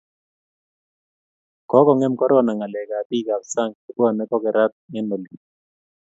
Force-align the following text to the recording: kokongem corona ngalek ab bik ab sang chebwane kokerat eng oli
kokongem 1.69 2.13
corona 2.19 2.51
ngalek 2.57 2.89
ab 2.97 3.05
bik 3.09 3.27
ab 3.35 3.43
sang 3.53 3.71
chebwane 3.83 4.23
kokerat 4.29 4.73
eng 4.97 5.09
oli 5.15 5.31